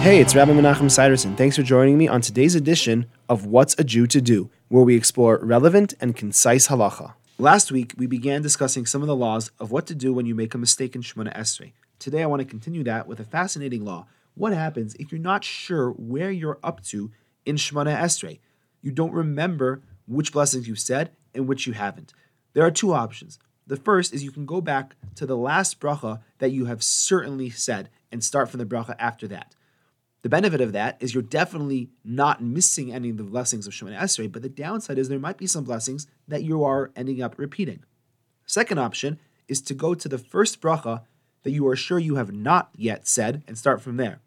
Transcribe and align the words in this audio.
Hey, 0.00 0.18
it's 0.18 0.34
Rabbi 0.34 0.52
Menachem 0.52 0.90
Siderson. 0.90 1.36
Thanks 1.36 1.56
for 1.56 1.62
joining 1.62 1.98
me 1.98 2.08
on 2.08 2.22
today's 2.22 2.54
edition 2.54 3.04
of 3.28 3.44
What's 3.44 3.78
a 3.78 3.84
Jew 3.84 4.06
to 4.06 4.22
Do, 4.22 4.48
where 4.68 4.82
we 4.82 4.96
explore 4.96 5.38
relevant 5.42 5.92
and 6.00 6.16
concise 6.16 6.68
halacha. 6.68 7.12
Last 7.36 7.70
week, 7.70 7.92
we 7.98 8.06
began 8.06 8.40
discussing 8.40 8.86
some 8.86 9.02
of 9.02 9.08
the 9.08 9.14
laws 9.14 9.50
of 9.60 9.70
what 9.70 9.86
to 9.88 9.94
do 9.94 10.14
when 10.14 10.24
you 10.24 10.34
make 10.34 10.54
a 10.54 10.58
mistake 10.58 10.94
in 10.94 11.02
Shemona 11.02 11.36
Esrei. 11.36 11.72
Today, 11.98 12.22
I 12.22 12.26
want 12.26 12.40
to 12.40 12.48
continue 12.48 12.82
that 12.84 13.06
with 13.06 13.20
a 13.20 13.24
fascinating 13.24 13.84
law. 13.84 14.06
What 14.34 14.54
happens 14.54 14.94
if 14.94 15.12
you're 15.12 15.20
not 15.20 15.44
sure 15.44 15.90
where 15.90 16.30
you're 16.30 16.58
up 16.64 16.82
to 16.84 17.10
in 17.44 17.56
Shemona 17.56 17.94
Esrei? 17.94 18.38
You 18.80 18.92
don't 18.92 19.12
remember 19.12 19.82
which 20.08 20.32
blessings 20.32 20.66
you 20.66 20.76
said 20.76 21.10
and 21.34 21.46
which 21.46 21.66
you 21.66 21.74
haven't. 21.74 22.14
There 22.54 22.64
are 22.64 22.70
two 22.70 22.94
options. 22.94 23.38
The 23.66 23.76
first 23.76 24.14
is 24.14 24.24
you 24.24 24.32
can 24.32 24.46
go 24.46 24.62
back 24.62 24.96
to 25.16 25.26
the 25.26 25.36
last 25.36 25.78
bracha 25.78 26.22
that 26.38 26.52
you 26.52 26.64
have 26.64 26.82
certainly 26.82 27.50
said 27.50 27.90
and 28.10 28.24
start 28.24 28.48
from 28.48 28.60
the 28.60 28.64
bracha 28.64 28.96
after 28.98 29.28
that. 29.28 29.54
The 30.22 30.28
benefit 30.28 30.60
of 30.60 30.72
that 30.72 30.96
is 31.00 31.14
you're 31.14 31.22
definitely 31.22 31.90
not 32.04 32.42
missing 32.42 32.92
any 32.92 33.08
of 33.10 33.16
the 33.16 33.22
blessings 33.22 33.66
of 33.66 33.72
Shemona 33.72 33.98
Esrei, 33.98 34.30
but 34.30 34.42
the 34.42 34.48
downside 34.48 34.98
is 34.98 35.08
there 35.08 35.18
might 35.18 35.38
be 35.38 35.46
some 35.46 35.64
blessings 35.64 36.06
that 36.28 36.42
you 36.42 36.62
are 36.62 36.90
ending 36.94 37.22
up 37.22 37.38
repeating. 37.38 37.84
Second 38.44 38.78
option 38.78 39.18
is 39.48 39.62
to 39.62 39.74
go 39.74 39.94
to 39.94 40.08
the 40.08 40.18
first 40.18 40.60
bracha 40.60 41.02
that 41.42 41.52
you 41.52 41.66
are 41.68 41.76
sure 41.76 41.98
you 41.98 42.16
have 42.16 42.32
not 42.32 42.70
yet 42.76 43.08
said 43.08 43.42
and 43.46 43.56
start 43.56 43.80
from 43.80 43.96
there. 43.96 44.20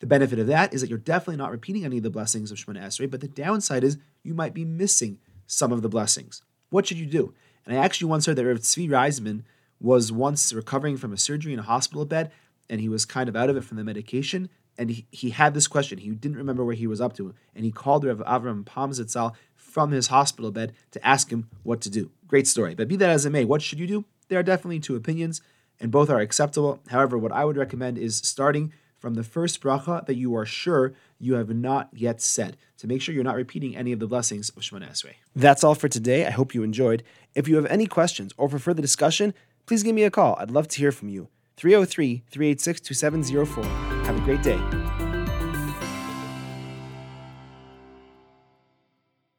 The 0.00 0.06
benefit 0.06 0.38
of 0.38 0.48
that 0.48 0.74
is 0.74 0.80
that 0.80 0.90
you're 0.90 0.98
definitely 0.98 1.36
not 1.36 1.52
repeating 1.52 1.84
any 1.84 1.98
of 1.98 2.02
the 2.02 2.10
blessings 2.10 2.50
of 2.50 2.58
Shemona 2.58 2.82
Esrei, 2.82 3.10
but 3.10 3.20
the 3.20 3.28
downside 3.28 3.84
is 3.84 3.98
you 4.22 4.34
might 4.34 4.54
be 4.54 4.64
missing 4.64 5.18
some 5.46 5.72
of 5.72 5.82
the 5.82 5.88
blessings. 5.88 6.42
What 6.70 6.86
should 6.86 6.98
you 6.98 7.06
do? 7.06 7.32
And 7.64 7.76
I 7.76 7.82
actually 7.82 8.08
once 8.08 8.26
heard 8.26 8.36
that 8.36 8.44
Rav 8.44 8.58
Tzvi 8.58 8.88
Reisman 8.88 9.42
was 9.80 10.10
once 10.10 10.52
recovering 10.52 10.96
from 10.96 11.12
a 11.12 11.16
surgery 11.16 11.52
in 11.52 11.58
a 11.58 11.62
hospital 11.62 12.04
bed, 12.04 12.32
and 12.68 12.80
he 12.80 12.88
was 12.88 13.04
kind 13.04 13.28
of 13.28 13.36
out 13.36 13.48
of 13.48 13.56
it 13.56 13.64
from 13.64 13.76
the 13.76 13.84
medication, 13.84 14.48
and 14.78 14.90
he, 14.90 15.06
he 15.10 15.30
had 15.30 15.54
this 15.54 15.66
question. 15.66 15.98
He 15.98 16.10
didn't 16.10 16.36
remember 16.36 16.64
where 16.64 16.74
he 16.74 16.86
was 16.86 17.00
up 17.00 17.14
to, 17.16 17.34
and 17.54 17.64
he 17.64 17.70
called 17.70 18.04
Rav 18.04 18.18
Avram 18.18 18.64
Pam 18.64 18.90
zatzal 18.90 19.34
from 19.54 19.90
his 19.90 20.08
hospital 20.08 20.50
bed 20.50 20.72
to 20.92 21.06
ask 21.06 21.30
him 21.30 21.48
what 21.62 21.80
to 21.82 21.90
do. 21.90 22.10
Great 22.26 22.46
story. 22.46 22.74
But 22.74 22.88
be 22.88 22.96
that 22.96 23.10
as 23.10 23.26
it 23.26 23.30
may, 23.30 23.44
what 23.44 23.62
should 23.62 23.78
you 23.78 23.86
do? 23.86 24.04
There 24.28 24.38
are 24.38 24.42
definitely 24.42 24.80
two 24.80 24.96
opinions, 24.96 25.40
and 25.78 25.90
both 25.90 26.10
are 26.10 26.20
acceptable. 26.20 26.80
However, 26.88 27.18
what 27.18 27.32
I 27.32 27.44
would 27.44 27.56
recommend 27.56 27.98
is 27.98 28.16
starting 28.16 28.72
from 28.98 29.14
the 29.14 29.22
first 29.22 29.60
bracha 29.60 30.04
that 30.06 30.16
you 30.16 30.34
are 30.34 30.46
sure 30.46 30.94
you 31.18 31.34
have 31.34 31.50
not 31.50 31.90
yet 31.92 32.20
said 32.20 32.56
to 32.78 32.86
make 32.86 33.00
sure 33.00 33.14
you're 33.14 33.24
not 33.24 33.36
repeating 33.36 33.76
any 33.76 33.92
of 33.92 34.00
the 34.00 34.06
blessings 34.06 34.48
of 34.50 34.62
Shemona 34.62 34.90
Esrei. 34.90 35.14
That's 35.34 35.62
all 35.62 35.74
for 35.74 35.88
today. 35.88 36.26
I 36.26 36.30
hope 36.30 36.54
you 36.54 36.62
enjoyed. 36.62 37.02
If 37.34 37.46
you 37.46 37.56
have 37.56 37.66
any 37.66 37.86
questions 37.86 38.32
or 38.36 38.48
for 38.48 38.58
further 38.58 38.82
discussion, 38.82 39.34
please 39.66 39.82
give 39.82 39.94
me 39.94 40.04
a 40.04 40.10
call. 40.10 40.36
I'd 40.38 40.50
love 40.50 40.68
to 40.68 40.78
hear 40.78 40.92
from 40.92 41.08
you. 41.08 41.28
303 41.56 42.24
386 42.30 42.80
2704. 42.80 43.95
Have 44.06 44.18
a 44.18 44.20
great 44.20 44.40
day. 44.40 45.05